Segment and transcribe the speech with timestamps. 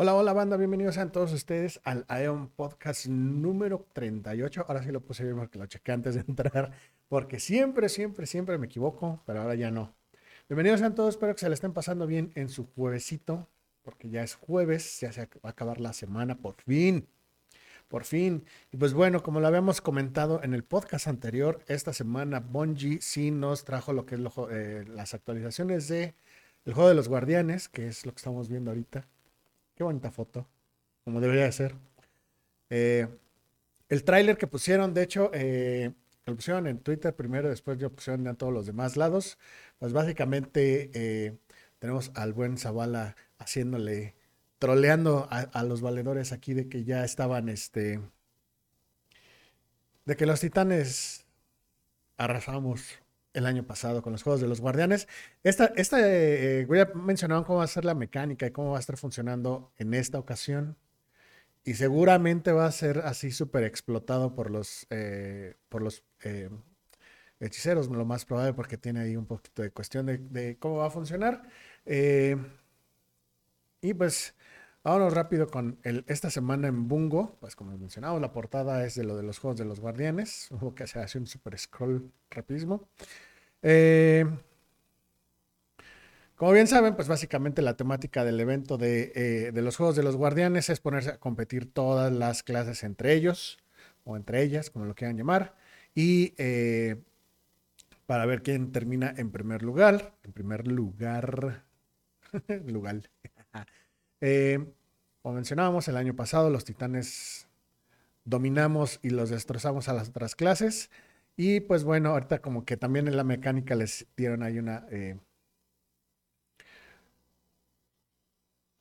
[0.00, 4.66] Hola, hola banda, bienvenidos a todos ustedes al Aeon Podcast número 38.
[4.68, 6.70] Ahora sí lo puse bien porque lo chequé antes de entrar,
[7.08, 9.92] porque siempre, siempre, siempre me equivoco, pero ahora ya no.
[10.48, 13.48] Bienvenidos a todos, espero que se le estén pasando bien en su juevesito,
[13.82, 17.08] porque ya es jueves, ya se va a acabar la semana, por fin.
[17.88, 18.44] Por fin.
[18.70, 23.32] Y pues bueno, como lo habíamos comentado en el podcast anterior, esta semana Bungie sí
[23.32, 24.20] nos trajo lo que es
[24.52, 26.14] eh, las actualizaciones de
[26.66, 29.04] el juego de los guardianes, que es lo que estamos viendo ahorita.
[29.78, 30.44] Qué bonita foto,
[31.04, 31.76] como debería de ser.
[32.68, 33.06] Eh,
[33.88, 35.92] el tráiler que pusieron, de hecho, eh,
[36.26, 39.38] lo pusieron en Twitter primero, después lo pusieron en todos los demás lados.
[39.78, 41.38] Pues básicamente
[41.78, 44.16] tenemos al buen Zavala haciéndole
[44.58, 48.00] troleando a, los valedores aquí de que ya estaban, este,
[50.06, 51.24] de que los titanes
[52.16, 52.98] arrasamos
[53.34, 55.08] el año pasado con los juegos de los guardianes.
[55.42, 58.78] Esta, esta eh, voy a mencionar cómo va a ser la mecánica y cómo va
[58.78, 60.76] a estar funcionando en esta ocasión.
[61.64, 66.48] Y seguramente va a ser así súper explotado por los, eh, por los eh,
[67.40, 70.90] hechiceros, lo más probable, porque tiene ahí un poquito de cuestión de cómo va a
[70.90, 71.42] funcionar.
[73.80, 74.34] y pues
[74.84, 77.36] Vámonos rápido con el, esta semana en Bungo.
[77.40, 80.48] Pues como mencionado, la portada es de lo de los Juegos de los Guardianes.
[80.52, 82.88] Hubo que se hace un super scroll rapidísimo.
[83.62, 84.24] Eh,
[86.38, 90.14] como bien saben, pues básicamente la temática del evento eh, de, los Juegos de los
[90.14, 93.58] Guardianes es ponerse a competir todas las clases entre ellos,
[94.04, 95.56] o entre ellas, como lo quieran llamar,
[95.96, 97.02] y eh,
[98.06, 100.14] para ver quién termina en primer lugar.
[100.22, 101.64] En primer lugar.
[102.66, 103.02] lugar.
[104.20, 104.72] Eh,
[105.22, 107.48] como mencionábamos, el año pasado los titanes
[108.24, 110.90] dominamos y los destrozamos a las otras clases.
[111.36, 114.86] Y pues bueno, ahorita como que también en la mecánica les dieron ahí una...
[114.90, 115.18] Eh,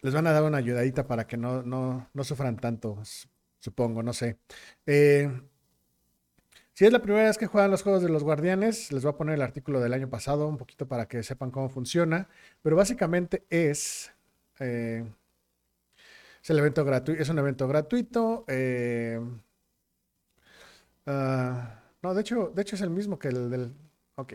[0.01, 3.01] les van a dar una ayudadita para que no, no, no sufran tanto,
[3.59, 4.37] supongo, no sé.
[4.85, 5.29] Eh,
[6.73, 9.17] si es la primera vez que juegan los juegos de los guardianes, les voy a
[9.17, 12.29] poner el artículo del año pasado un poquito para que sepan cómo funciona.
[12.61, 14.13] Pero básicamente es...
[16.47, 18.45] es, el evento gratuito, es un evento gratuito.
[18.47, 19.19] Eh,
[21.05, 23.73] ah, no, de hecho, de hecho es el mismo que el del...
[24.15, 24.33] Ok.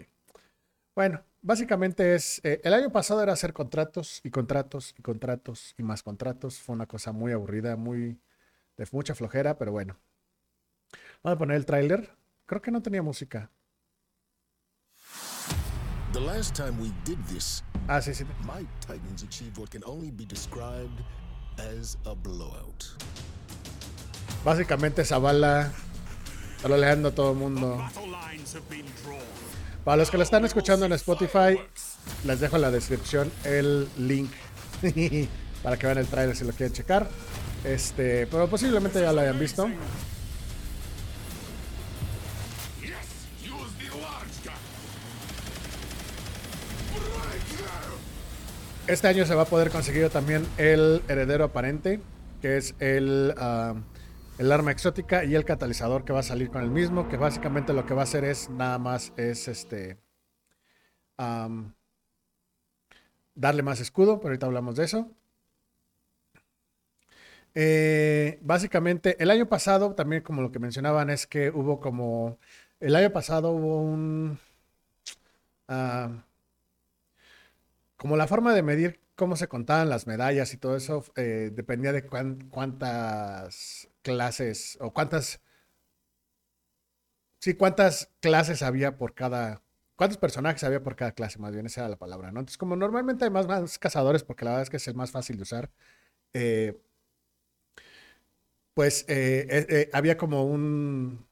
[0.94, 2.40] Bueno, básicamente es...
[2.44, 6.60] Eh, el año pasado era hacer contratos y contratos y contratos y más contratos.
[6.60, 8.20] Fue una cosa muy aburrida, muy...
[8.76, 9.96] de mucha flojera, pero bueno.
[11.22, 12.10] Vamos a poner el tráiler.
[12.44, 13.50] Creo que no tenía música.
[16.12, 18.26] The last time we did this, ah, sí, sí.
[21.58, 23.12] Only be described
[24.44, 25.72] Básicamente Zavala
[26.62, 27.78] troleando a todo el mundo.
[29.84, 31.60] Para los que lo están escuchando en Spotify,
[32.24, 34.30] les dejo en la descripción el link
[35.62, 37.08] para que vean el trailer si lo quieren checar.
[37.64, 39.68] Este, pero posiblemente ya lo hayan visto.
[48.92, 51.98] Este año se va a poder conseguir también el heredero aparente,
[52.42, 53.74] que es el, ah,
[54.36, 57.72] el arma exótica y el catalizador que va a salir con el mismo, que básicamente
[57.72, 59.96] lo que va a hacer es nada más es este
[63.34, 65.10] darle más escudo, pero ahorita hablamos de eso.
[67.54, 72.38] Eh, básicamente, el año pasado, también como lo que mencionaban, es que hubo como,
[72.78, 74.38] el año pasado hubo un...
[75.66, 76.10] Ah,
[78.02, 81.92] como la forma de medir cómo se contaban las medallas y todo eso eh, dependía
[81.92, 82.04] de
[82.50, 85.40] cuántas clases o cuántas...
[87.38, 89.62] Sí, cuántas clases había por cada...
[89.94, 91.38] ¿Cuántos personajes había por cada clase?
[91.38, 92.40] Más bien esa era la palabra, ¿no?
[92.40, 95.36] Entonces, como normalmente hay más, cazadores, porque la verdad es que es el más fácil
[95.36, 95.70] de usar,
[96.32, 96.82] eh,
[98.74, 101.24] pues eh, había como un,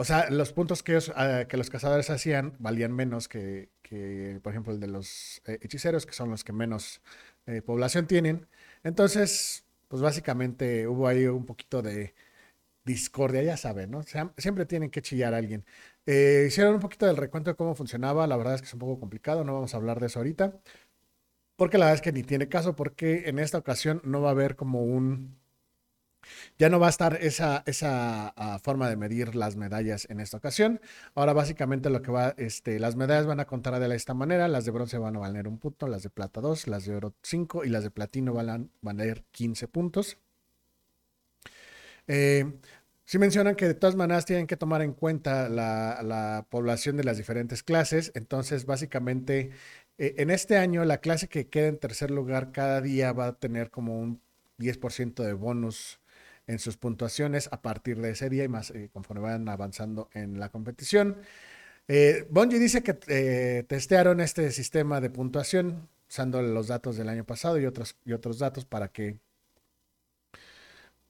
[0.00, 3.68] o sea, los puntos que, ah, que los cazadores hacían valían menos que,
[4.42, 7.02] por ejemplo, el de los eh, hechiceros, que son los que menos
[7.44, 8.48] eh, población tienen.
[8.82, 12.14] Entonces, pues básicamente hubo ahí un poquito de
[12.84, 14.02] discordia, ya saben, ¿no?
[14.38, 15.66] siempre tienen que chillar a alguien.
[16.06, 18.80] Eh, hicieron un poquito del recuento de cómo funcionaba, la verdad es que es un
[18.80, 20.60] poco complicado, no vamos a hablar de eso ahorita,
[21.56, 24.32] porque la verdad es que ni tiene caso, porque en esta ocasión no va a
[24.32, 25.38] haber como un
[26.58, 30.36] ya no va a estar esa, esa ah, forma de medir las medallas en esta
[30.36, 30.80] ocasión.
[31.14, 34.48] Ahora básicamente lo que va, este, las medallas van a contar de esta manera.
[34.48, 37.14] Las de bronce van a valer un punto, las de plata 2, las de oro
[37.22, 40.18] 5 y las de platino van a valer 15 puntos.
[42.06, 42.44] Eh,
[43.04, 47.16] sí mencionan que de todas maneras tienen que tomar en cuenta la, población de las
[47.16, 48.12] diferentes clases.
[48.14, 49.50] Entonces básicamente...
[49.98, 53.38] eh, en este año la clase que queda en tercer lugar cada día va a
[53.38, 54.20] tener como un
[54.58, 55.99] 10% de bonus
[56.50, 60.40] en sus puntuaciones a partir de ese día y más eh, conforme van avanzando en
[60.40, 61.16] la competición.
[61.88, 67.24] Eh, Bungie dice que eh, testearon este sistema de puntuación usando los datos del año
[67.24, 69.18] pasado y otros, y otros datos para que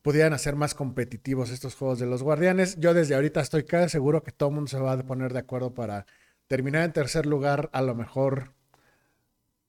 [0.03, 2.79] pudieran hacer más competitivos estos juegos de los guardianes.
[2.79, 5.39] Yo desde ahorita estoy casi seguro que todo el mundo se va a poner de
[5.41, 6.07] acuerdo para
[6.49, 8.53] terminar en tercer lugar, a lo mejor,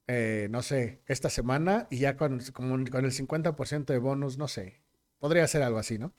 [0.07, 4.47] eh, no sé, esta semana y ya con, con, con el 50% de bonus, no
[4.47, 4.81] sé,
[5.21, 6.13] podría ser algo así, ¿no?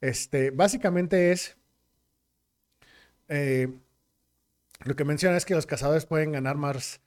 [0.00, 1.58] Este, básicamente es...
[3.28, 3.68] Eh,
[4.84, 7.00] lo que menciona es que los cazadores pueden ganar más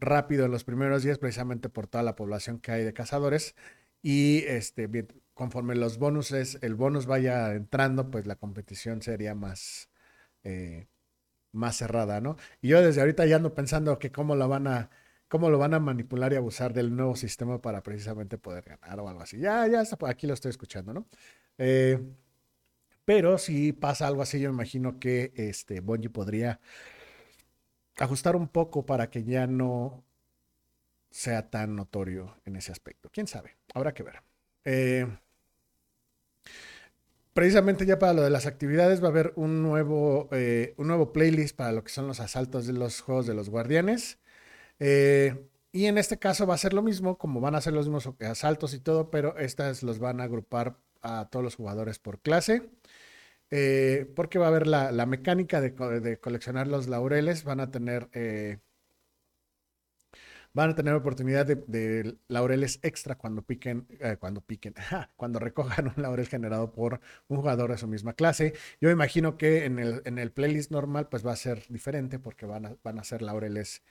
[0.00, 3.54] rápido en los primeros días precisamente por toda la población que hay de cazadores
[4.02, 9.88] y este conforme los bonuses el bonus vaya entrando pues la competición sería más
[10.44, 10.88] eh,
[11.52, 14.90] más cerrada no y yo desde ahorita ya ando pensando que cómo lo van a
[15.28, 19.08] cómo lo van a manipular y abusar del nuevo sistema para precisamente poder ganar o
[19.08, 21.06] algo así ya ya está aquí lo estoy escuchando no
[21.58, 22.00] eh,
[23.04, 26.60] pero si pasa algo así yo imagino que este Bungie podría
[27.98, 30.04] ajustar un poco para que ya no
[31.10, 33.08] sea tan notorio en ese aspecto.
[33.10, 33.56] ¿Quién sabe?
[33.72, 34.22] Habrá que ver.
[34.64, 35.06] Eh,
[37.32, 41.12] precisamente ya para lo de las actividades va a haber un nuevo, eh, un nuevo
[41.12, 44.18] playlist para lo que son los asaltos de los juegos de los guardianes.
[44.78, 47.88] Eh, y en este caso va a ser lo mismo, como van a ser los
[47.88, 52.20] mismos asaltos y todo, pero estas los van a agrupar a todos los jugadores por
[52.20, 52.70] clase.
[53.50, 58.58] Eh, porque va a haber la, mecánica de, coleccionar los laureles, van a tener, eh,
[60.52, 63.86] van a tener oportunidad de, laureles extra cuando piquen,
[64.18, 64.74] cuando piquen,
[65.16, 68.54] cuando recojan un laurel generado por un jugador de su misma clase.
[68.80, 72.46] Yo imagino que en el, en el playlist normal pues va a ser diferente porque
[72.46, 73.82] van a, van a ser laureles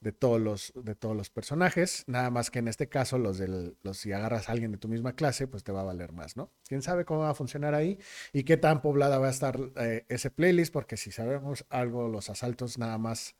[0.00, 2.04] de todos los, de todos los personajes.
[2.06, 4.88] Nada más que en este caso, los del, los, si agarras a alguien de tu
[4.88, 6.52] misma clase, pues te va a valer más, ¿no?
[6.66, 7.98] Quién sabe cómo va a funcionar ahí
[8.32, 12.30] y qué tan poblada va a estar eh, ese playlist, porque si sabemos algo, los
[12.30, 13.36] asaltos nada más.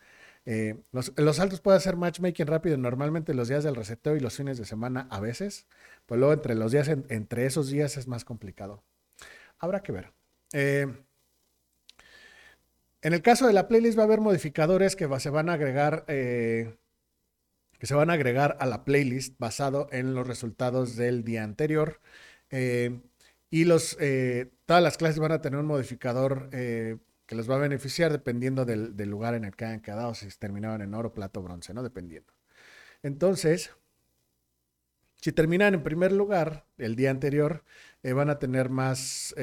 [0.47, 4.37] Eh, los, los asaltos pueden hacer matchmaking rápido normalmente los días del reseteo y los
[4.37, 5.67] fines de semana a veces,
[6.07, 8.83] pues luego entre los días, entre esos días es más complicado.
[9.59, 10.13] Habrá que ver.
[10.53, 10.87] Eh,
[13.03, 16.05] en el caso de la playlist va a haber modificadores que se van a agregar,
[16.09, 16.77] eh,
[17.79, 22.01] que se van a agregar a la playlist basado en los resultados del día anterior.
[22.51, 23.01] Eh,
[23.49, 27.59] y los, eh, todas las clases van a tener un modificador que les va a
[27.59, 31.73] beneficiar dependiendo del, lugar en el que hayan quedado, si terminaban en oro, plato, bronce,
[31.73, 31.83] ¿no?
[31.83, 32.33] Dependiendo.
[33.03, 33.71] Entonces,
[35.17, 37.65] si terminan en primer lugar el día anterior,
[38.03, 39.35] van a tener más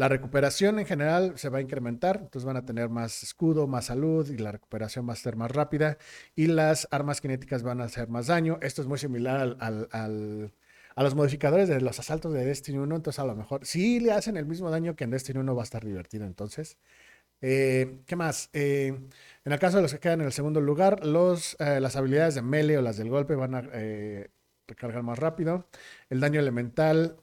[0.00, 3.84] la recuperación en general se va a incrementar, entonces van a tener más escudo, más
[3.84, 5.98] salud y la recuperación va a ser más rápida
[6.34, 8.58] y las armas cinéticas van a hacer más daño.
[8.62, 13.18] Esto es muy similar al, a los modificadores de los asaltos de Destiny 1, entonces
[13.20, 15.64] a lo mejor si le hacen el mismo daño que en Destiny 1 va a
[15.64, 16.78] estar divertido entonces.
[17.42, 18.48] Eh, ¿Qué más?
[18.54, 18.86] Eh,
[19.44, 22.36] en el caso de los que quedan en el segundo lugar, los, eh, las habilidades
[22.36, 23.60] de melee o las del golpe van a
[24.66, 25.68] recargar más rápido.
[26.08, 27.18] El daño elemental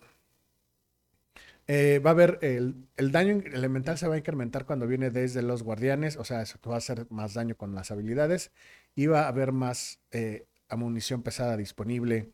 [1.67, 5.63] eh, va a haber el, daño elemental se va a incrementar cuando viene desde los
[5.63, 8.51] guardianes, o sea, eso va a hacer más daño con las habilidades
[8.95, 12.31] y va a haber más eh, munición pesada disponible.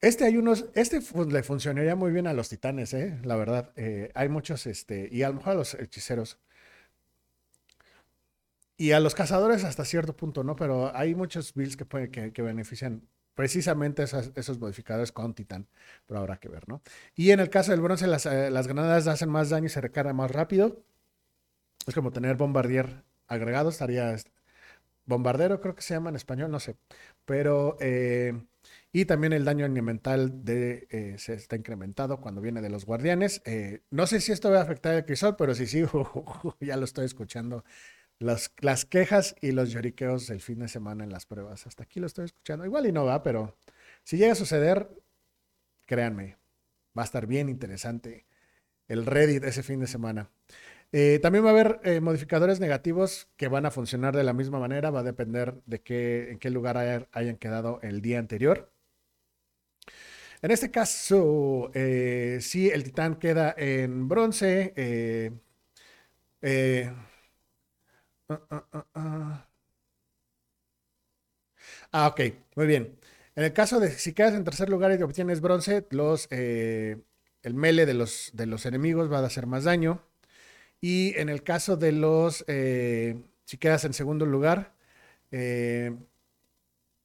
[0.00, 3.72] Este hay unos, este le funcionaría muy bien a los titanes, eh, la verdad.
[3.76, 6.38] Eh, hay muchos, este, y a lo mejor a los hechiceros.
[8.76, 10.54] Y a los cazadores hasta cierto punto, ¿no?
[10.54, 13.08] Pero hay muchos builds que, pueden, que benefician
[13.38, 15.68] precisamente esos modificadores con Titan,
[16.08, 16.82] pero habrá que ver, ¿no?
[17.14, 19.80] Y en el caso del bronce, las, eh, las granadas hacen más daño y se
[19.80, 20.82] recargan más rápido.
[21.86, 24.16] Es como tener bombardier agregado, estaría
[25.06, 26.78] bombardero, creo que se llama en español, no sé.
[27.26, 28.32] Pero, eh,
[28.90, 33.40] y también el daño elemental de, eh, se está incrementado cuando viene de los guardianes.
[33.90, 35.84] no sé si esto va a afectar el crisol, pero si sí,
[36.60, 37.64] ya lo estoy escuchando
[38.18, 41.66] las quejas y los lloriqueos del fin de semana en las pruebas.
[41.66, 42.64] Hasta aquí lo estoy escuchando.
[42.64, 43.56] Igual y no va, pero
[44.04, 44.88] si llega a suceder,
[45.86, 46.36] créanme,
[46.96, 48.26] va a estar bien interesante
[48.88, 50.30] el Reddit ese fin de semana.
[50.92, 54.58] Eh, también va a haber eh, modificadores negativos que van a funcionar de la misma
[54.58, 58.72] manera, va a depender de qué, en qué lugar hayan quedado el día anterior.
[60.40, 64.72] En este caso, eh, si el titán queda en bronce,
[71.92, 72.20] Ah, ok,
[72.56, 72.98] muy bien.
[73.34, 76.98] En el caso de si quedas en tercer lugar y obtienes bronce, los, eh,
[77.42, 80.02] el mele de los, de los enemigos va a hacer más daño.
[80.80, 84.74] Y en el caso de los, eh, si quedas en segundo lugar,
[85.32, 85.96] eh,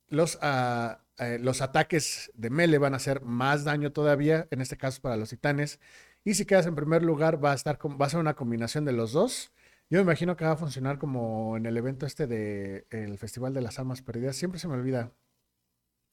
[0.10, 1.00] los, ah,
[1.40, 5.30] los ataques de Mele van a hacer más daño todavía, en este caso para los
[5.30, 5.80] titanes.
[6.24, 8.94] Y si quedas en primer lugar, va a, estar, va a ser una combinación de
[8.94, 9.52] los dos.
[9.90, 13.54] Yo me imagino que va a funcionar como en el evento este del el Festival
[13.54, 14.36] de las Almas Perdidas.
[14.36, 15.12] Siempre se me olvida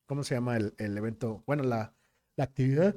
[0.06, 1.42] cómo se llama el, evento.
[1.46, 1.94] Bueno, la,
[2.38, 2.96] actividad.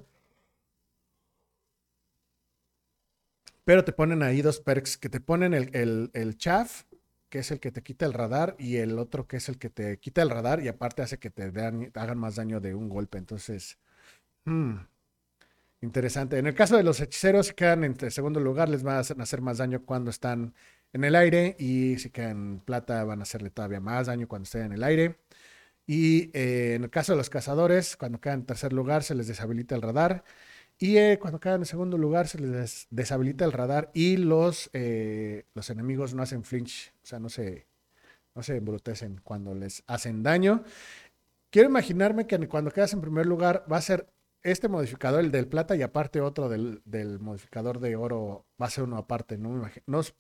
[3.66, 6.84] Pero te ponen ahí dos perks que te ponen el, el, el chaff
[7.34, 9.72] que es el que te quita el radar, y el otro que es el que
[9.72, 11.46] te quita el radar y aparte hace que te,
[11.96, 13.18] hagan más daño de un golpe.
[13.18, 13.80] Entonces,
[14.46, 14.76] hmm,
[15.84, 16.38] interesante.
[16.40, 19.42] En el caso de los hechiceros, si quedan en segundo lugar, les van a hacer
[19.42, 20.54] más daño cuando están
[20.94, 24.46] en el aire, y si quedan en plata, van a hacerle todavía más daño cuando
[24.46, 25.18] estén en el aire.
[25.86, 29.28] Y eh, en el caso de los cazadores, cuando quedan en tercer lugar, se les
[29.28, 30.24] deshabilita el radar.
[30.80, 35.46] Y eh, cuando quedan en segundo lugar se les deshabilita el radar y los, eh,
[35.54, 37.68] los enemigos no hacen flinch, o sea, no se,
[38.36, 40.64] no se embrutecen cuando les hacen daño.
[41.52, 44.13] Quiero imaginarme que cuando quedas en primer lugar va a ser
[44.44, 46.82] este modificador, el del plata, y aparte otro del,
[47.20, 49.38] modificador de oro, va a ser uno aparte.
[49.38, 49.62] No,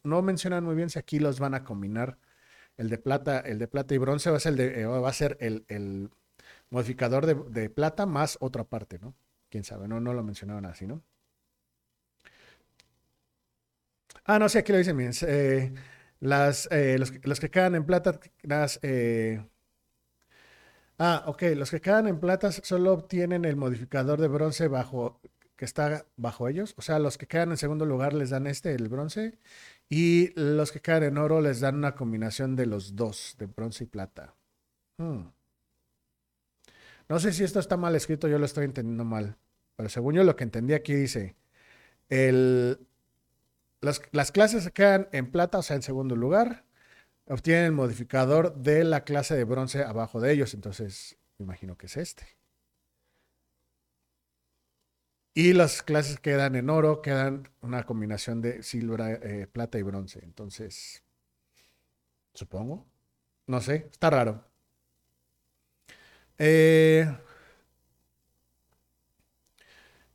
[0.04, 2.18] no, mencionan muy bien si aquí los van a combinar.
[2.78, 6.10] El de plata, el de plata y bronce va a ser el, eh, el,
[6.70, 9.16] modificador de, plata más otra aparte, ¿no?
[9.50, 11.04] quién sabe, no, no lo mencionaron así, ¿no?
[14.26, 15.12] Ah, no, sí, aquí lo dicen bien.
[15.28, 15.74] Eh,
[16.20, 18.80] las, eh, los, que quedan en plata, las...
[21.04, 25.20] ah, ok, los que quedan en plata solo obtienen el modificador de bronce bajo
[25.56, 26.74] que está bajo ellos.
[26.78, 29.38] O sea, los que quedan en segundo lugar les dan este, el bronce.
[29.90, 33.84] Y los que quedan en oro les dan una combinación de los dos, de bronce
[33.84, 34.34] y plata.
[34.98, 35.28] Hmm.
[37.10, 39.38] No sé si esto está mal escrito, yo lo estoy entendiendo mal.
[39.76, 41.36] Pero según yo lo que entendí aquí dice,
[42.10, 42.80] el,
[43.82, 46.64] las, clases se quedan en plata, o sea, en segundo lugar,
[47.28, 50.54] obtienen el modificador de la clase de bronce abajo de ellos.
[50.54, 52.38] Entonces, me imagino que es este.
[55.36, 59.82] Y las clases que quedan en oro quedan una combinación de silver, eh, plata y
[59.82, 60.20] bronce.
[60.24, 61.04] Entonces,
[62.34, 62.86] supongo.
[63.48, 64.44] No sé, está raro.
[66.38, 67.08] Eh,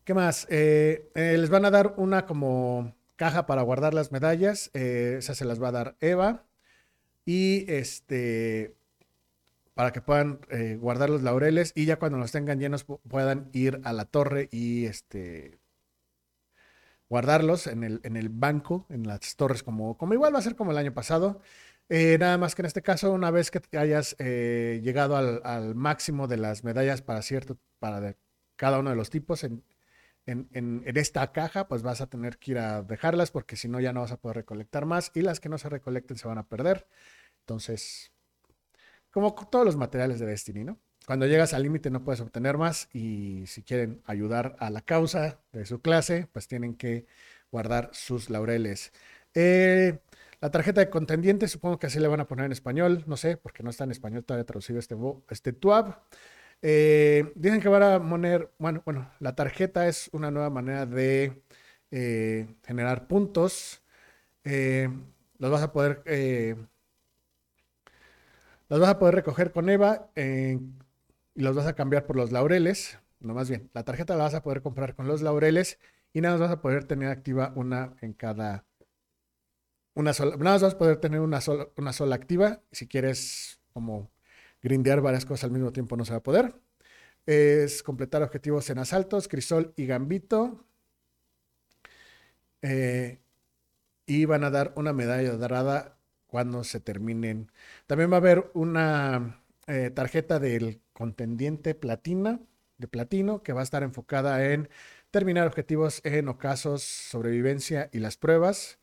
[0.04, 0.46] ¿Qué más?
[0.50, 4.70] Eh, les van a dar una como caja para guardar las medallas.
[4.74, 6.48] Esa se las va a dar Eva.
[7.28, 8.75] Y este,
[9.75, 10.40] para que puedan
[10.80, 14.87] guardar los laureles y ya cuando los tengan llenos puedan ir a la torre y
[14.87, 15.58] este,
[17.11, 20.56] guardarlos en el, en el banco, en las torres, como, como igual va a ser
[20.56, 21.42] como el año pasado.
[21.90, 26.64] nada más que en este caso, una vez que hayas llegado al, máximo de las
[26.64, 28.16] medallas para cierto, para
[28.56, 29.62] cada uno de los tipos, en,
[30.28, 33.92] en, esta caja, pues vas a tener que ir a dejarlas porque si no ya
[33.92, 36.47] no vas a poder recolectar más y las que no se recolecten se van a
[36.47, 36.87] perder.
[37.49, 38.12] Entonces,
[39.11, 40.78] como todos los materiales de Destiny, ¿no?
[41.07, 45.40] Cuando llegas al límite no puedes obtener más y si quieren ayudar a la causa
[45.52, 47.07] de su clase, pues tienen que
[47.50, 48.93] guardar sus laureles.
[49.33, 49.99] Eh,
[50.43, 53.38] la tarjeta de contendiente supongo que así le van a poner en español, no sé,
[53.38, 54.95] porque no está en español todavía traducido este,
[55.31, 55.97] este TUAB.
[56.61, 61.43] Eh, dicen que van a poner, bueno, bueno, la tarjeta es una nueva manera de
[61.93, 63.83] eh, generar puntos.
[64.45, 66.02] Los vas a poder,
[68.68, 72.98] los vas a poder recoger con Eva y los vas a cambiar por los laureles.
[73.20, 75.78] No más bien, la tarjeta la vas a poder comprar con los laureles
[76.12, 78.64] y nada más vas a poder tener activa una en cada,
[79.94, 82.62] una sola, nada más vas a poder tener una sola, una sola activa.
[82.72, 84.10] Si quieres como
[84.62, 86.54] grindear varias cosas al mismo tiempo no se va a poder.
[87.26, 90.64] Es completar objetivos en asaltos, crisol y gambito.
[92.62, 93.20] Eh,
[94.06, 95.98] y van a dar una medalla dorada
[96.28, 97.50] cuando se terminen.
[97.87, 102.40] También va a haber una eh, tarjeta del contendiente platina,
[102.78, 104.68] de platino, que va a estar enfocada en
[105.11, 108.78] terminar objetivos en ocasos, sobrevivencia y las pruebas.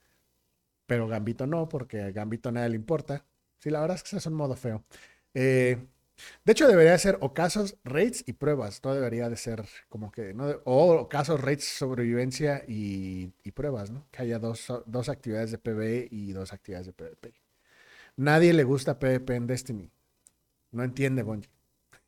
[0.88, 3.26] Pero Gambito no, porque a Gambito nada le importa.
[3.60, 4.84] Sí, la verdad es que es un modo feo.
[5.34, 5.78] Eh,
[6.44, 8.82] de hecho, debería ser o casos, rates y pruebas.
[8.84, 10.48] No debería de ser como que, ¿no?
[10.64, 14.06] o casos, rates, sobrevivencia y, pruebas, ¿no?
[14.12, 14.70] Que haya dos,
[15.10, 17.34] actividades de PvE y dos actividades de PvP.
[18.18, 19.92] Nadie le gusta PvP en Destiny.
[20.72, 21.50] No entiende, Bungie.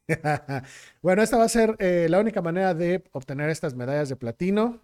[1.02, 4.82] bueno, esta va a ser eh, la única manera de obtener estas medallas de platino.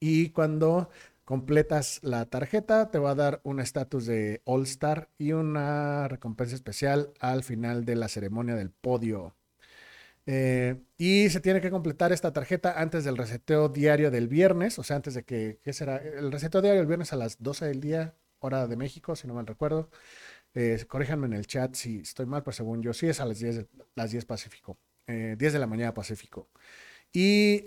[0.00, 0.90] Y cuando
[1.24, 6.54] completas la tarjeta, te va a dar un estatus de All Star y una recompensa
[6.54, 9.36] especial al final de la ceremonia del podio.
[10.26, 14.82] Eh, y se tiene que completar esta tarjeta antes del reseteo diario del viernes, o
[14.82, 15.96] sea, antes de que, ¿qué será?
[15.98, 19.34] El reseteo diario del viernes a las 12 del día, hora de México, si no
[19.34, 19.90] mal recuerdo.
[20.54, 23.38] Eh, corríjanme en el chat si estoy mal, pero según yo sí es a las
[23.40, 23.66] 10,
[23.96, 24.78] las 10 Pacífico.
[25.06, 26.48] 10 de la mañana Pacífico.
[27.12, 27.62] Y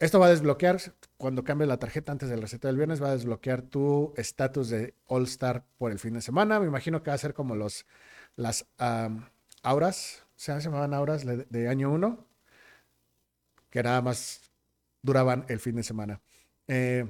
[0.00, 0.80] esto va a desbloquear,
[1.16, 4.94] cuando cambies la tarjeta antes del receta del viernes, va a desbloquear tu estatus de
[5.06, 6.60] All Star por el fin de semana.
[6.60, 7.84] Me imagino que va a ser como los,
[8.36, 8.66] las
[9.62, 12.26] auras, se llamaban auras de, año 1,
[13.70, 14.52] que nada más
[15.02, 16.20] duraban el fin de semana.
[16.68, 17.06] Eh,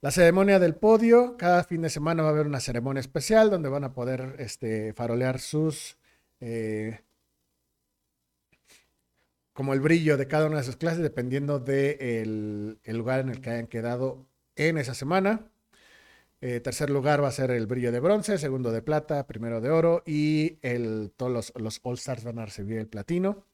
[0.00, 3.68] la ceremonia del podio, cada fin de semana va a haber una ceremonia especial donde
[3.68, 5.98] van a poder este, farolear sus
[6.40, 7.00] eh,
[9.56, 13.40] como el brillo de cada una de sus clases, dependiendo del el lugar en el
[13.40, 15.50] que hayan quedado en esa semana.
[16.42, 19.70] Eh, tercer lugar va a ser el brillo de bronce, segundo de plata, primero de
[19.70, 20.58] oro y
[21.16, 23.46] todos los, los All Stars van a recibir el platino.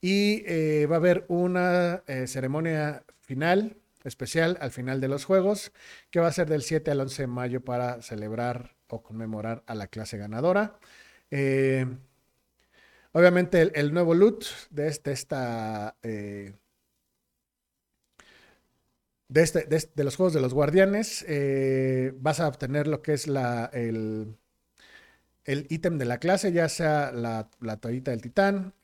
[0.00, 5.70] Y eh, va a haber una eh, ceremonia final, especial, al final de los juegos,
[6.10, 9.76] que va a ser del 7 al 11 de mayo para celebrar o conmemorar a
[9.76, 10.80] la clase ganadora.
[13.12, 15.14] Obviamente el, nuevo loot de, este.
[16.02, 16.54] Eh,
[19.28, 23.26] de, este, de, los juegos de los guardianes, eh, vas a obtener lo que es
[23.26, 24.36] la, el,
[25.44, 28.74] ítem de la clase, ya sea la, la toallita del titán,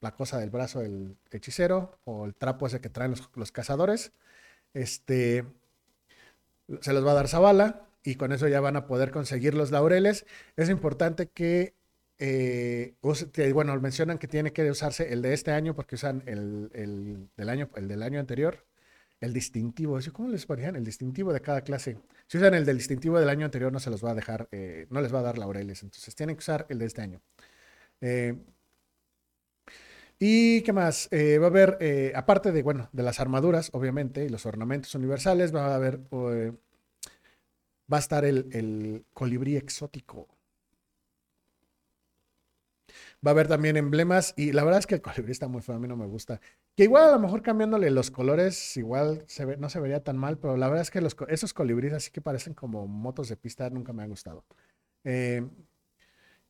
[0.00, 4.12] la cosa del brazo del hechicero o el trapo ese que traen los, los cazadores.
[4.74, 5.44] Este,
[6.80, 9.70] se los va a dar Zavala y con eso ya van a poder conseguir los
[9.70, 10.26] laureles.
[10.56, 11.74] Es importante que
[12.22, 12.96] eh,
[13.54, 16.68] bueno, mencionan que tiene que usarse el de este año porque usan el,
[17.34, 18.66] del, año, anterior,
[19.20, 19.98] el distintivo.
[20.12, 20.76] ¿Cómo les ponían?
[20.76, 21.96] El distintivo de cada clase.
[22.26, 24.86] Si usan el del distintivo del año anterior, no se los va a dejar, eh,
[24.90, 25.82] no les va a dar laureles.
[25.82, 27.22] Entonces tienen que usar el de este año.
[28.02, 28.36] Eh,
[30.18, 31.08] ¿Y qué más?
[31.12, 35.68] va a haber, aparte de, bueno, de las armaduras, obviamente, y los ornamentos universales, va
[35.68, 36.00] a haber,
[37.90, 40.28] va a estar el colibrí exótico.
[43.24, 45.74] Va a haber también emblemas y la verdad es que el colibrí está muy feo,
[45.74, 46.40] a mí no me gusta.
[46.74, 49.26] Que igual a lo mejor cambiándole los colores, igual
[49.58, 52.54] no se vería tan mal, pero la verdad es que esos colibríes así que parecen
[52.54, 54.44] como motos de pista nunca me han gustado.
[55.04, 55.46] Eh,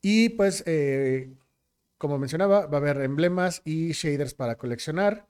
[0.02, 1.32] y pues, eh,
[1.98, 5.28] como mencionaba, va a haber emblemas y shaders para coleccionar.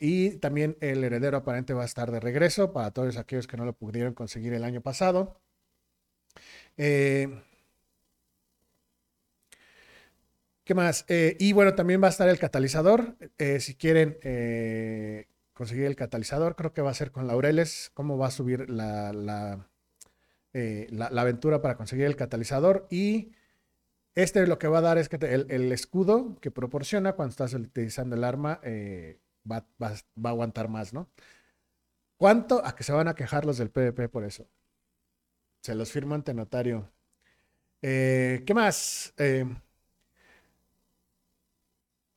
[0.00, 3.64] y también el heredero aparente va a estar de regreso para todos aquellos que no
[3.64, 5.40] lo pudieron conseguir el año pasado.
[6.76, 7.28] Eh,
[10.64, 11.04] ¿Qué más?
[11.08, 13.16] Eh, y bueno, también va a estar el catalizador.
[13.38, 17.90] Eh, si quieren eh, conseguir el catalizador, creo que va a ser con Laureles.
[17.94, 19.66] ¿Cómo va a subir la, la,
[21.20, 22.86] aventura para conseguir el catalizador?
[22.90, 23.32] Y
[24.14, 28.14] este lo que va a dar es que el, escudo que proporciona cuando estás utilizando
[28.14, 28.60] el arma
[29.50, 31.08] va, va, a aguantar más, ¿no?
[32.16, 32.64] ¿Cuánto?
[32.64, 34.46] A que se van a quejar los del PvP por eso.
[35.62, 36.92] Se los firmo ante notario.
[37.80, 39.12] ¿Qué más?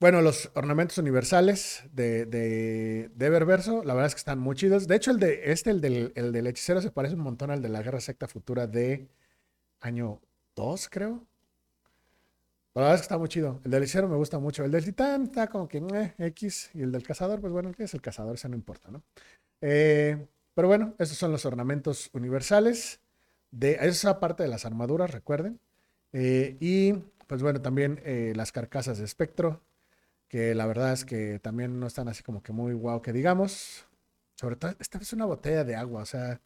[0.05, 4.87] Bueno, los ornamentos universales de, de, de la verdad es que están muy chidos.
[4.87, 7.69] De hecho, el de este, el del, el hechicero, se parece un montón al de
[7.69, 9.07] la Guerra Secta Futura de
[9.79, 10.21] año
[10.55, 11.25] 2, creo.
[12.75, 13.59] La verdad es que está muy chido.
[13.65, 14.63] El del hechicero me gusta mucho.
[14.63, 16.69] El del titán está como que eh, X.
[16.75, 18.35] Y el del cazador, pues bueno, ¿qué es el cazador?
[18.35, 19.01] Eso no importa, ¿no?
[19.61, 22.99] Eh, pero bueno, esos son los ornamentos universales.
[23.49, 25.59] De, esa parte de las armaduras, recuerden.
[26.13, 26.93] Eh, y
[27.25, 28.03] pues bueno, también
[28.35, 29.63] las carcasas de espectro
[30.27, 33.87] que la verdad es que también no están así como que muy guau que digamos.
[34.35, 36.41] Sobre todo, esta es una botella de agua, o sea.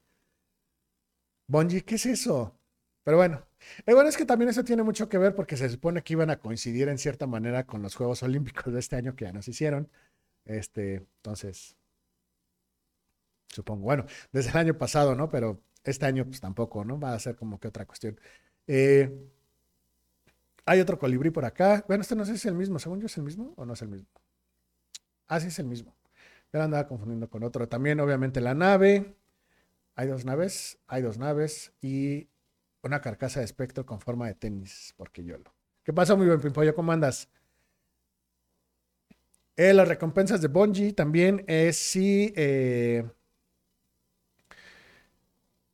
[1.48, 2.56] Bonji, ¿qué es eso?
[3.04, 3.44] Pero bueno,
[3.86, 6.30] el bueno es que también eso tiene mucho que ver porque se supone que iban
[6.30, 9.48] a coincidir en cierta manera con los Juegos Olímpicos de este año que ya nos
[9.48, 9.90] hicieron.
[10.46, 11.76] Este, entonces,
[13.48, 15.30] supongo, bueno, desde el año pasado, ¿no?
[15.30, 17.00] Pero este año pues tampoco, ¿no?
[17.00, 18.20] Va a ser como que otra cuestión.
[18.68, 19.12] Eh,
[20.66, 21.84] hay otro colibrí por acá.
[21.88, 22.80] Bueno, este no sé si es el mismo.
[22.80, 24.08] Según yo es el mismo o no es el mismo.
[25.28, 25.96] Ah, sí es el mismo.
[26.52, 27.68] Ya andaba confundiendo con otro.
[27.68, 29.16] También, obviamente, la nave.
[29.96, 30.80] Hay dos naves.
[30.88, 31.74] Hay dos naves.
[31.82, 32.28] Y
[32.82, 34.94] una carcasa de espectro con forma de tenis.
[34.98, 35.54] Porque yo lo.
[35.84, 36.76] ¿Qué pasa, muy buen Pimpollo?
[36.76, 37.30] ¿Cómo andas?
[39.56, 43.04] Eh, las recompensas de Bungie también es si eh,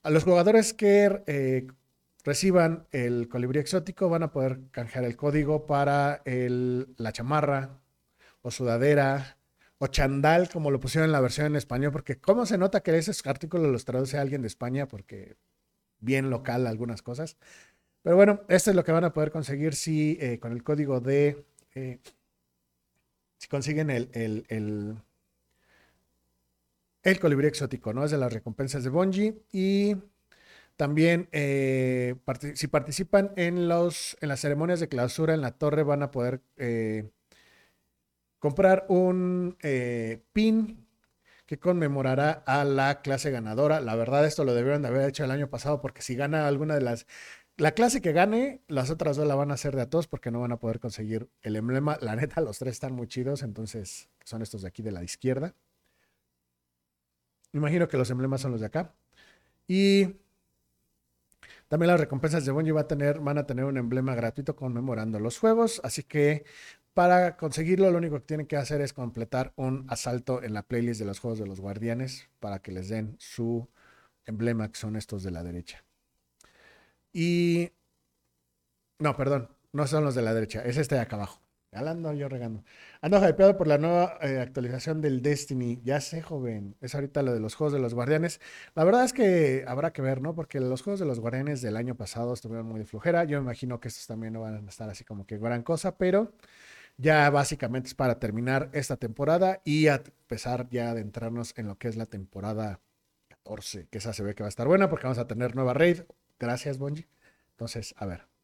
[0.01, 1.67] a los jugadores que eh,
[2.25, 7.79] reciban el colibrí exótico, van a poder canjear el código para la chamarra
[8.41, 9.37] o sudadera
[9.77, 12.97] o chandal, como lo pusieron en la versión en español, porque cómo se nota que
[12.97, 15.37] esos artículos los traduce alguien de España, porque
[15.99, 17.37] bien local algunas cosas.
[18.01, 20.99] Pero bueno, esto es lo que van a poder conseguir si eh, con el código
[20.99, 21.45] de...
[21.75, 21.99] Eh,
[23.37, 24.45] si consiguen el, el,
[27.03, 28.05] el, colibrí exótico, ¿no?
[28.05, 29.95] Es de las recompensas de Bungie y
[30.75, 32.15] También, eh,
[32.53, 36.41] si participan en, los, en las ceremonias de clausura en la torre, van a poder
[36.57, 37.09] eh,
[38.39, 40.85] comprar un eh, pin
[41.45, 43.79] que conmemorará a la clase ganadora.
[43.79, 46.75] La verdad, esto lo debieron de haber hecho el año pasado porque si gana alguna
[46.75, 47.07] de las...
[47.57, 50.29] La clase que gane, las otras dos la van a hacer de a todos porque
[50.29, 51.97] no van a poder conseguir el emblema.
[52.01, 55.55] La neta, los tres están muy chidos, entonces son estos de aquí de la izquierda.
[57.53, 58.93] imagino que los emblemas son los de acá.
[59.67, 60.17] Y
[61.67, 65.19] también las recompensas de Bungie va a tener, van a tener un emblema gratuito conmemorando
[65.19, 65.81] los juegos.
[65.83, 66.45] Así que
[66.93, 70.99] para conseguirlo, lo único que tienen que hacer es completar un asalto en la playlist
[70.99, 73.67] de los juegos de los guardianes para que les den su
[74.25, 75.83] emblema, que son estos de la derecha.
[77.13, 77.71] Y.
[78.99, 81.44] No, perdón, no son los de la derecha, es este de acá abajo.
[81.75, 82.63] Ando yo regando.
[83.01, 85.81] Ando hypeado por la nueva eh, actualización del Destiny.
[85.83, 86.75] Ya sé, joven.
[86.81, 88.41] Es ahorita lo de los juegos de los guardianes.
[88.75, 90.35] La verdad es que habrá que ver, ¿no?
[90.35, 93.23] Porque los juegos de los guardianes del año pasado estuvieron muy de flojera.
[93.25, 95.97] Yo me imagino que estos también no van a estar así como que gran cosa,
[95.97, 96.33] pero
[96.97, 101.77] ya básicamente es para terminar esta temporada y a empezar ya a adentrarnos en lo
[101.77, 102.81] que es la temporada
[103.29, 105.73] 14, que esa se ve que va a estar buena porque vamos a tener nueva
[105.73, 106.01] raid.
[106.39, 107.07] Gracias, Bungie.
[107.51, 108.34] Entonces, a ver.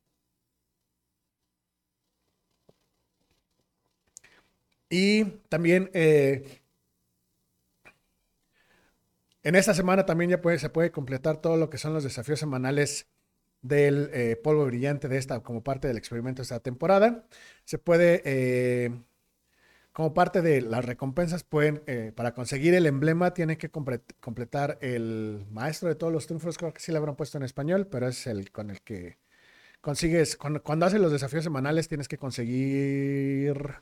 [4.91, 6.43] Y también eh,
[9.41, 12.41] en esta semana también ya puede, se puede completar todo lo que son los desafíos
[12.41, 13.07] semanales
[13.61, 17.25] del eh, polvo brillante de esta como parte del experimento de esta temporada.
[17.63, 18.91] Se puede, eh,
[19.93, 21.81] como parte de las recompensas, pueden,
[22.13, 26.81] para conseguir el emblema, tienen que completar el maestro de todos los triunfos, creo que
[26.81, 29.19] sí le habrán puesto en español, pero es el con el que
[29.81, 33.81] consigues, cuando, cuando haces los desafíos semanales, tienes que conseguir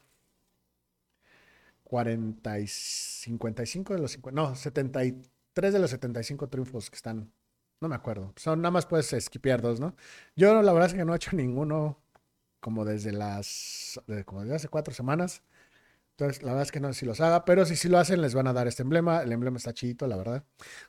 [1.90, 7.34] 40 y 55 de los 50, no, 73 de los 75 triunfos que están,
[7.82, 9.96] no me acuerdo, son nada más puedes esquipear dos, ¿no?
[10.36, 11.98] Yo la verdad es que no he hecho ninguno
[12.60, 15.42] como desde las, como desde hace cuatro semanas.
[16.12, 18.22] Entonces, la verdad es que no sé si los haga, pero si sí lo hacen,
[18.22, 19.24] les van a dar este emblema.
[19.24, 20.44] El emblema está chido, la verdad.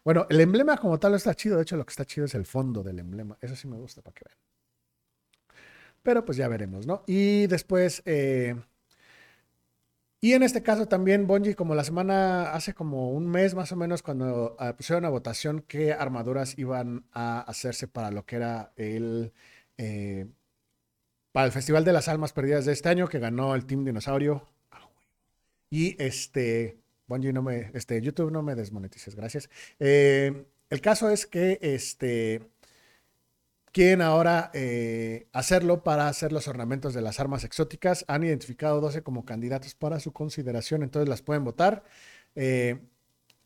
[0.04, 1.56] Bueno, el emblema como tal no está chido.
[1.56, 3.38] De hecho, lo que está chido es el fondo del emblema.
[3.40, 4.38] Eso sí me gusta para que vean.
[6.02, 7.04] Pero pues ya veremos, ¿no?
[7.06, 8.56] Y después, eh,
[10.20, 13.76] y en este caso también Bungie, como la semana, hace como un mes más o
[13.76, 18.72] menos, cuando ah, pusieron a votación qué armaduras iban a hacerse para lo que era
[18.76, 19.32] el,
[19.78, 20.26] eh,
[21.32, 24.46] para el Festival de las Almas Perdidas de este año, que ganó el Team Dinosaurio.
[25.70, 29.48] Y este, Bungie no me, este, YouTube no me desmonetices, gracias.
[29.78, 32.49] Eh, el caso es que este,
[33.72, 38.04] quieren ahora eh, hacerlo para hacer los ornamentos de las armas exóticas.
[38.08, 41.84] Han identificado 12 como candidatos para su consideración, entonces las pueden votar.
[42.34, 42.80] Eh,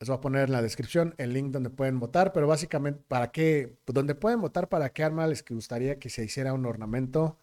[0.01, 3.31] les voy a poner en la descripción el link donde pueden votar, pero básicamente, ¿para
[3.33, 3.77] qué?
[3.87, 7.39] Donde pueden votar para qué arma les gustaría que se hiciera un ornamento.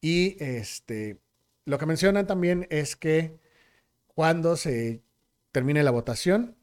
[0.00, 1.18] Y este,
[1.64, 3.38] lo que mencionan también es que
[4.14, 5.02] cuando se
[5.52, 6.56] termine la votación,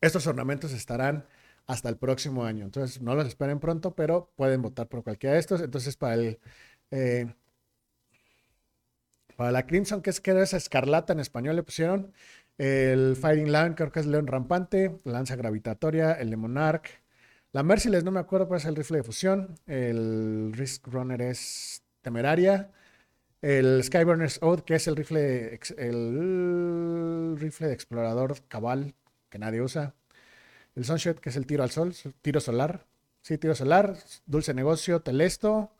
[0.00, 1.26] estos ornamentos estarán
[1.66, 2.64] hasta el próximo año.
[2.64, 5.60] Entonces, no los esperen pronto, pero pueden votar por cualquiera de estos.
[5.60, 6.38] Entonces, para el...
[6.90, 7.26] Eh,
[9.36, 12.12] para la Crimson, que es que es escarlata en español, le pusieron
[12.58, 16.88] el Fighting Lion, creo que es León Rampante, lanza gravitatoria, el de Monarch.
[17.52, 19.54] La Merciless, no me acuerdo cuál es el rifle de fusión.
[19.66, 22.70] El Risk Runner es Temeraria.
[23.42, 28.94] El Skyburner's Oath, que es el rifle, el rifle de explorador cabal
[29.30, 29.94] que nadie usa.
[30.76, 32.86] El Sunshot, que es el tiro al sol, tiro solar.
[33.22, 35.72] Sí, tiro solar, Dulce Negocio, Telesto,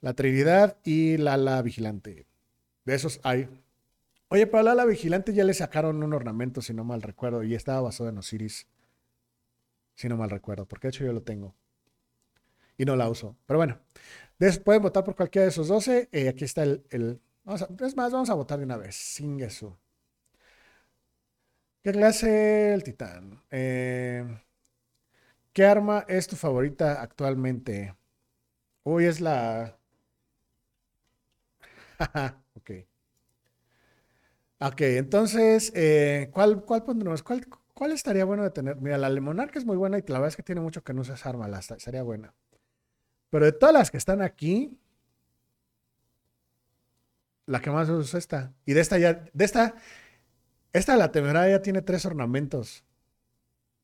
[0.00, 2.26] La Trinidad y Lala Vigilante.
[2.84, 3.48] De esos hay.
[4.28, 7.80] Oye, para Lala Vigilante ya le sacaron un ornamento, si no mal recuerdo, y estaba
[7.80, 8.66] basado en Osiris.
[9.94, 11.54] Si no mal recuerdo, porque de hecho yo lo tengo.
[12.76, 13.36] Y no la uso.
[13.46, 13.78] Pero bueno,
[14.64, 16.08] pueden votar por cualquiera de esos 12.
[16.10, 16.82] Eh, aquí está el.
[16.90, 18.96] es más, vamos a votar de una vez.
[18.96, 19.38] Sin.
[21.84, 23.40] ¿Qué clase el titán?
[23.50, 24.24] Eh,
[25.54, 27.96] ¿Qué arma es tu favorita actualmente?
[28.84, 29.78] Uy, es la...
[32.56, 32.70] ok.
[34.60, 37.22] Ok, entonces, eh, ¿cuál, cuál pondremos?
[37.22, 38.76] ¿Cuál, ¿Cuál estaría bueno de tener?
[38.80, 41.02] Mira, la Lemonarca es muy buena y la verdad es que tiene mucho que no
[41.02, 42.34] usas arma, la, sería buena.
[43.30, 44.78] Pero de todas las que están aquí,
[47.46, 48.52] la que más uso es esta.
[48.66, 49.74] Y de esta ya, de esta,
[50.74, 52.84] esta de la temporada ya tiene tres ornamentos.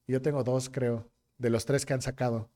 [0.09, 2.51] Yo tengo dos, creo, de los tres que han sacado.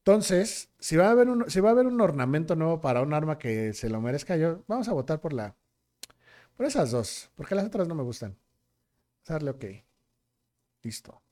[0.00, 3.14] Entonces, si va a haber un, si va a haber un ornamento nuevo para un
[3.14, 5.56] arma que se lo merezca, yo vamos a votar por la.
[6.56, 7.30] Por esas dos.
[7.34, 8.32] Porque las otras no me gustan.
[8.32, 9.64] Vamos a darle ok.
[10.82, 11.22] Listo.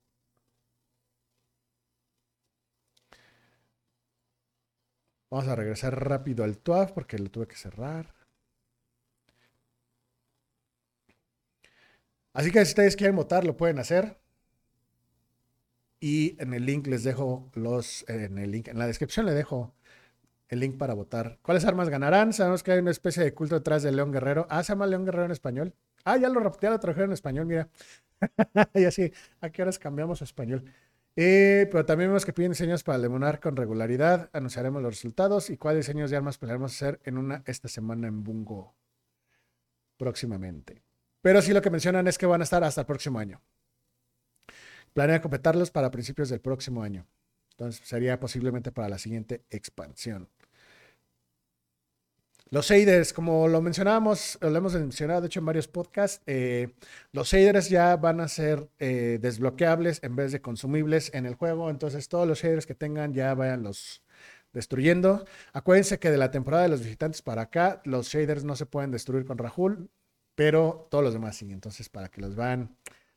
[5.30, 8.19] Vamos a regresar rápido al TUAF porque lo tuve que cerrar.
[12.32, 14.18] Así que si ustedes quieren votar, lo pueden hacer.
[16.00, 19.74] Y en el link les dejo los, en el link, en la descripción le dejo
[20.48, 21.38] el link para votar.
[21.42, 22.32] ¿Cuáles armas ganarán?
[22.32, 24.46] Sabemos que hay una especie de culto detrás de León Guerrero.
[24.50, 25.74] Ah, se llama León Guerrero en español.
[26.04, 27.68] Ah, ya lo, ya lo trajeron en español, mira.
[28.74, 30.64] y así, ¿a qué horas cambiamos español?
[31.16, 34.30] Eh, pero también vemos que piden diseños para demonar con regularidad.
[34.32, 38.24] Anunciaremos los resultados y cuáles diseños de armas planeamos hacer en una esta semana en
[38.24, 38.74] Bungo
[39.98, 40.82] próximamente.
[41.22, 43.40] Pero sí lo que mencionan es que van a estar hasta el próximo año.
[44.92, 47.06] Planea completarlos para principios del próximo año.
[47.52, 50.28] Entonces sería posiblemente para la siguiente expansión.
[52.52, 56.72] Los shaders, como lo mencionábamos, lo hemos mencionado de hecho en varios podcasts, eh,
[57.12, 61.70] los shaders ya van a ser eh, desbloqueables en vez de consumibles en el juego.
[61.70, 64.02] Entonces todos los shaders que tengan ya vayan los
[64.52, 65.24] destruyendo.
[65.52, 68.90] Acuérdense que de la temporada de los visitantes para acá, los shaders no se pueden
[68.90, 69.88] destruir con Rahul,
[70.40, 71.52] pero todos los demás sí.
[71.52, 72.74] Entonces para que los van,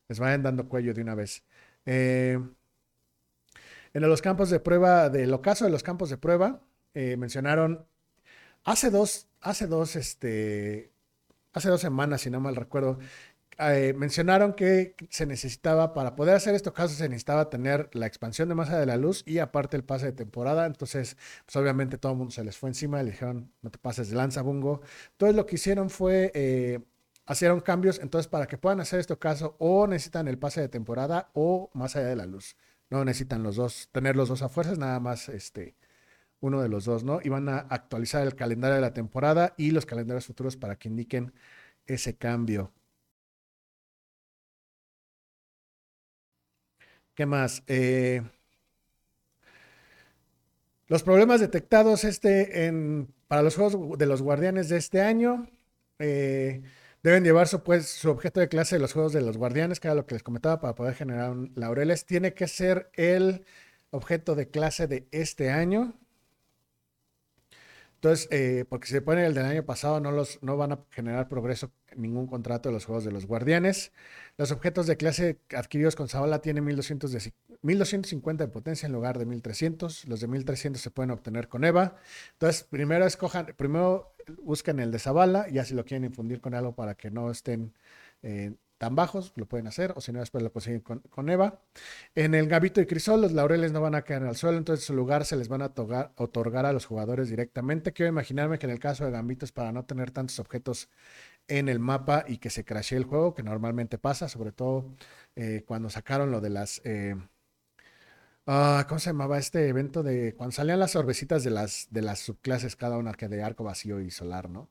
[0.10, 1.42] les vayan dando cuello de una vez.
[1.86, 2.38] Eh,
[3.94, 6.60] en los campos de prueba, del ocaso de los campos de prueba,
[6.94, 7.86] mencionaron
[8.66, 10.92] Hace dos, hace dos, este,
[11.54, 13.00] hace dos semanas, si no mal recuerdo,
[13.60, 18.50] eh, mencionaron que se necesitaba, para poder hacer estos casos, se necesitaba tener la expansión
[18.50, 20.66] de masa de la luz y aparte el pase de temporada.
[20.66, 24.10] Entonces, pues obviamente todo el mundo se les fue encima le dijeron, no te pases
[24.10, 24.82] de lanza, bungo.
[25.12, 26.80] Entonces, lo que hicieron fue, eh,
[27.30, 28.00] hicieron cambios.
[28.00, 31.96] Entonces, para que puedan hacer este caso, o necesitan el pase de temporada o más
[31.96, 32.56] allá de la luz.
[32.90, 35.76] No necesitan los dos, tener los dos a fuerzas, nada más este,
[36.42, 37.20] uno de los dos, ¿no?
[37.24, 40.90] Y van a actualizar el calendario de la temporada y los calendarios futuros para que
[40.90, 41.34] indiquen
[41.88, 42.72] ese cambio.
[47.16, 47.64] ¿Qué más?
[47.68, 48.24] Eh,
[50.88, 55.48] los problemas detectados este en, para los juegos de los guardianes de este año
[56.00, 56.64] eh,
[57.04, 59.88] deben llevar su, pues, su objeto de clase de los juegos de los guardianes, que
[59.90, 62.06] era lo que les comentaba, para poder generar laureles.
[62.06, 63.46] Tiene que ser el
[63.92, 65.94] objeto de clase de este año.
[67.96, 70.80] Entonces, eh, porque si se pone el del año pasado, no, los, no van a
[70.92, 73.94] generar progreso ningún contrato de los juegos de los guardianes.
[74.38, 79.18] Los objetos de clase adquiridos con Zavala tienen 1200 de, 1250 de potencia en lugar
[79.18, 80.06] de 1300.
[80.08, 81.96] Los de 1300 se pueden obtener con EVA.
[82.34, 86.76] Entonces, primero escojan, primero busquen el de Zavala, ya si lo quieren infundir con algo
[86.76, 87.74] para que no estén
[88.22, 91.62] eh, tan bajos, lo pueden hacer, o si no, después lo consiguen con, Eva.
[92.16, 94.94] En el Gabito y Crisol, los laureles no van a caer al suelo, entonces su
[94.94, 95.68] lugar se les van a
[96.18, 97.94] otorgar, a los jugadores directamente.
[97.94, 100.90] Quiero imaginarme que en el caso de Gambito es para no tener tantos objetos
[101.48, 104.86] en el mapa y que se crashee el juego, que normalmente pasa, sobre todo
[105.38, 106.82] eh, cuando sacaron lo de las...
[106.84, 107.16] Eh,
[108.48, 112.20] ah, ¿Cómo se llamaba este evento de cuando salían las orbecitas de las, de las
[112.20, 114.70] subclases, cada una que de arco vacío y solar, ¿no?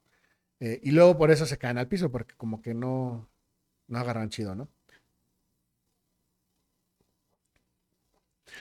[0.61, 3.29] Eh, y luego por eso se caen al piso, porque como que no,
[3.89, 4.69] no agarran chido, ¿no?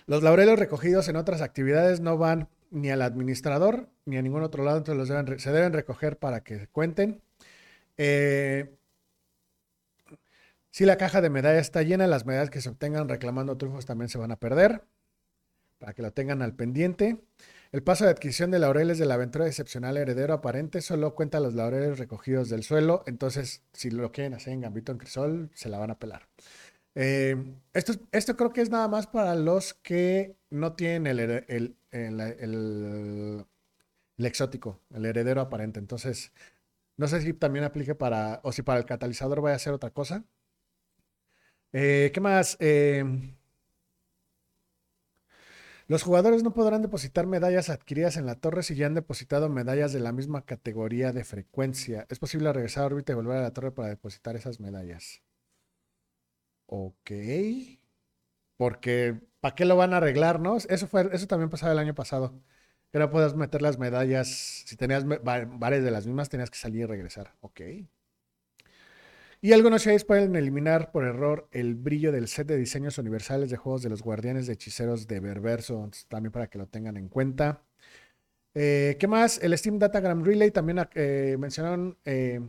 [0.08, 4.64] Los laureles recogidos en otras actividades no van ni al administrador ni a ningún otro
[4.64, 7.22] lado, entonces los se deben recoger para que cuenten.
[7.98, 8.76] Eh,
[10.72, 14.10] si la caja de medallas está llena, las medallas que se obtengan reclamando triunfos también
[14.10, 14.84] se van a perder,
[15.82, 17.18] para que lo tengan al pendiente.
[17.72, 21.56] El paso de adquisición de laureles de la aventura excepcional heredero aparente solo cuenta los
[21.56, 25.80] laureles recogidos del suelo, entonces si lo quieren hacer en Gambito en Crisol, se la
[25.80, 26.28] van a pelar.
[26.94, 27.36] Eh,
[27.74, 31.76] esto, esto creo que es nada más para los que no tienen el,
[34.20, 35.80] exótico, el heredero aparente.
[35.80, 36.32] Entonces,
[36.98, 39.90] no sé si también aplique para, o si para el catalizador vaya a ser otra
[39.92, 40.26] cosa.
[41.74, 42.58] Eh, ¿Qué más?
[42.60, 43.04] Eh,
[45.92, 49.92] los jugadores no podrán depositar medallas adquiridas en la torre si ya han depositado medallas
[49.92, 52.08] de la misma categoría de frecuencia.
[52.10, 55.22] Es posible regresar a órbita y volver a la torre para depositar esas medallas.
[56.68, 57.12] Ok.
[58.56, 60.56] Porque, ¿para qué lo van a arreglar, no?
[60.56, 62.42] Eso, fue, eso también pasaba el año pasado.
[62.92, 64.30] Que no puedas meter las medallas.
[64.66, 67.36] Si tenías varias de las mismas, tenías que salir y regresar.
[67.42, 67.60] Ok.
[69.44, 73.58] Y algunos shades pueden eliminar por error el brillo del set de diseños universales de
[73.58, 77.64] juegos de los guardianes de hechiceros de Berverso, también para que lo tengan en cuenta.
[78.54, 79.40] Eh, ¿Qué más?
[79.42, 82.40] El Steam Datagram Relay también eh, mencionaron, eh,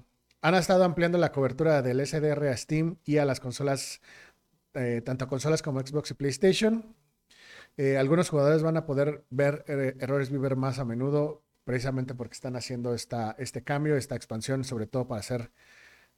[0.43, 4.03] han estado ampliando la cobertura del SDR a Steam y a las consolas,
[5.05, 6.95] tanto consolas como Xbox y PlayStation.
[7.99, 12.95] algunos jugadores van a poder ver errores Viver más a menudo, precisamente porque están haciendo
[12.95, 15.51] esta, este cambio, esta expansión, sobre todo para hacer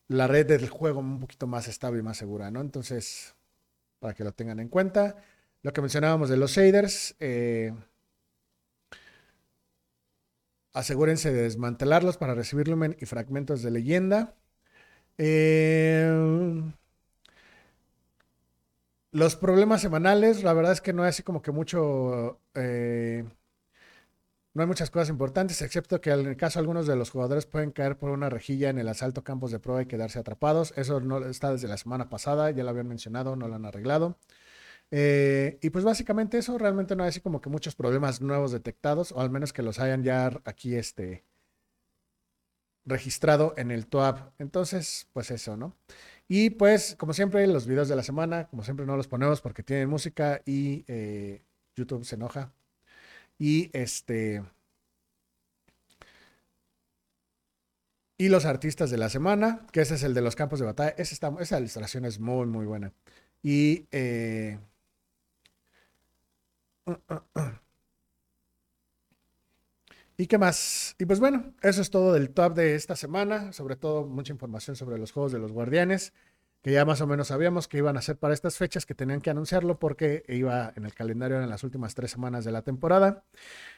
[0.09, 2.61] la red del juego un poquito más estable y más segura, ¿no?
[2.61, 3.35] Entonces,
[3.99, 5.17] para que lo tengan en cuenta.
[5.62, 7.17] Lo que mencionábamos de los shaders.
[7.21, 7.73] Eh,
[10.73, 14.35] asegúrense de desmantelarlos para recibir lumen y fragmentos de leyenda.
[15.17, 16.62] Eh,
[19.12, 22.40] los problemas semanales, la verdad es que no hay así como que mucho...
[22.55, 23.25] Eh,
[24.55, 27.73] no hay muchas cosas importantes, excepto que en el caso algunos de los jugadores pueden
[27.73, 30.73] caer por una rejilla en el asalto campos de prueba y quedarse atrapados.
[30.77, 34.17] Eso no está desde la semana pasada, ya lo habían mencionado, no lo han arreglado.
[34.90, 39.12] Eh, y pues básicamente eso, realmente no hay así como que muchos problemas nuevos detectados,
[39.12, 41.25] o al menos que los hayan ya aquí este,
[42.85, 44.33] registrado en el TOAB.
[44.38, 45.77] Entonces, pues eso, ¿no?
[46.29, 49.62] Y pues, como siempre, los videos de la semana, como siempre no los ponemos porque
[49.62, 51.43] tienen música y eh,
[51.77, 52.53] YouTube se enoja.
[53.38, 54.42] Y este...
[58.16, 60.94] Y los artistas de la semana, que ese es el de los campos de batalla.
[60.97, 62.92] esa ilustración es muy, muy buena.
[63.42, 63.87] Y...
[63.90, 64.59] Eh,
[70.16, 70.94] ¿Y qué más?
[70.99, 73.53] Y pues bueno, eso es todo del top de esta semana.
[73.53, 76.12] Sobre todo mucha información sobre los juegos de los guardianes,
[76.64, 79.20] que ya más o menos sabíamos que iban a ser para estas fechas, que tenían
[79.20, 83.22] que anunciarlo porque iba en el calendario en las últimas tres semanas de la temporada.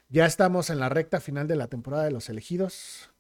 [0.09, 3.11] Ya estamos en la recta final de la temporada de los elegidos.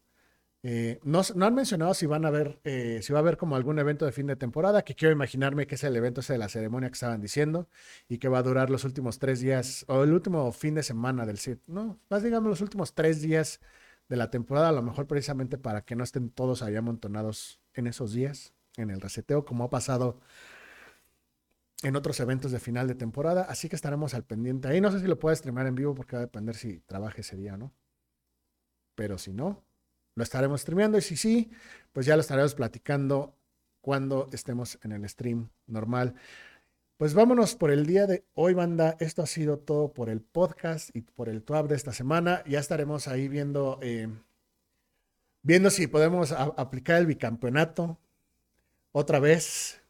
[0.62, 3.80] Eh, no, han mencionado si van a ver, eh, si va a haber como algún
[3.80, 6.48] evento de fin de temporada, que quiero imaginarme que es el evento ese de la
[6.48, 7.68] ceremonia que estaban diciendo
[8.08, 11.26] y que va a durar los últimos tres días o el último fin de semana
[11.26, 13.60] del set, no, más digamos los últimos tres días
[14.08, 17.88] de la temporada, a lo mejor precisamente para que no estén todos ahí amontonados en
[17.88, 20.20] esos días, en el reseteo, como ha pasado
[21.82, 24.80] en otros eventos de final de temporada, así que estaremos al pendiente ahí.
[24.80, 27.36] No sé si lo puedo streamar en vivo porque va a depender si trabaje ese
[27.36, 27.72] día no.
[28.94, 29.62] Pero si no,
[30.14, 31.50] lo estaremos streameando y si sí,
[31.92, 33.36] pues ya lo estaremos platicando
[33.82, 36.14] cuando estemos en el stream normal.
[36.96, 38.96] Pues vámonos por el día de hoy, banda.
[39.00, 42.42] Esto ha sido todo por el podcast y por el TWAP de esta semana.
[42.46, 44.08] Ya estaremos ahí viendo, eh,
[45.42, 47.98] viendo si podemos aplicar el bicampeonato
[48.98, 49.82] otra vez.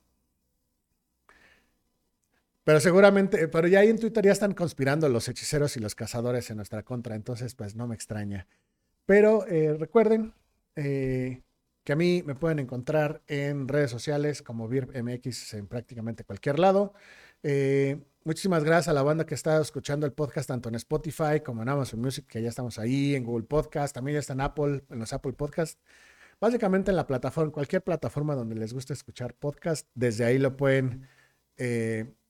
[2.65, 6.51] Pero seguramente, pero ya ahí en Twitter ya están conspirando los hechiceros y los cazadores
[6.51, 8.49] en nuestra contra, entonces pues no me extraña.
[9.07, 10.35] Pero eh, recuerden
[10.75, 11.43] eh,
[11.85, 16.93] que a mí me pueden encontrar en redes sociales como VIRMX en prácticamente cualquier lado.
[17.45, 21.63] Eh, muchísimas gracias a la banda que está escuchando el podcast tanto en Spotify como
[21.63, 24.83] en Amazon Music, que ya estamos ahí, en Google Podcast, también ya está en Apple,
[24.91, 25.79] en los Apple Podcasts.
[26.41, 31.09] Básicamente en la plataforma, cualquier plataforma donde les guste escuchar podcast, desde ahí lo pueden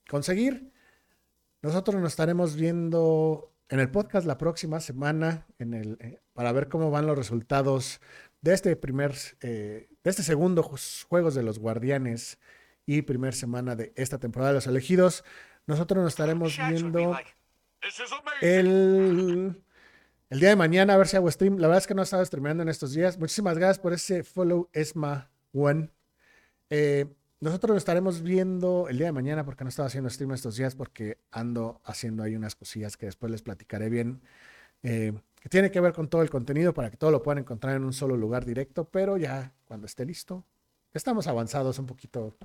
[0.07, 0.71] conseguir.
[1.61, 6.69] Nosotros nos estaremos viendo en el podcast la próxima semana en el, eh, para ver
[6.69, 7.99] cómo van los resultados
[8.41, 10.63] de este primer, eh, de este segundo
[11.09, 12.39] Juegos de los Guardianes
[12.85, 15.25] y primer semana de esta temporada de los elegidos.
[15.65, 17.17] Nosotros nos estaremos viendo
[18.41, 19.61] el,
[20.29, 21.57] el día de mañana a ver si hago stream.
[21.57, 23.17] La verdad es que no he estado streameando en estos días.
[23.17, 25.89] Muchísimas gracias por ese follow Esma One.
[26.69, 27.05] Eh,
[27.39, 30.75] nosotros lo estaremos viendo el día de mañana porque no estaba haciendo stream estos días
[30.75, 34.21] porque ando haciendo ahí unas cosillas que después les platicaré bien.
[34.83, 37.75] Eh, que tiene que ver con todo el contenido para que todo lo puedan encontrar
[37.75, 40.43] en un solo lugar directo, pero ya cuando esté listo,
[40.93, 42.35] estamos avanzados un poquito,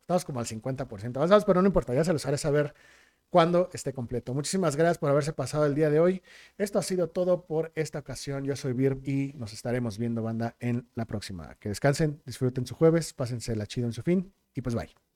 [0.00, 2.74] estamos como al 50% avanzados, pero no importa, ya se los haré saber
[3.30, 4.34] cuando esté completo.
[4.34, 6.22] Muchísimas gracias por haberse pasado el día de hoy.
[6.58, 8.44] Esto ha sido todo por esta ocasión.
[8.44, 11.54] Yo soy Vir y nos estaremos viendo, banda, en la próxima.
[11.60, 15.09] Que descansen, disfruten su jueves, pásense la chido en su fin y pues bye.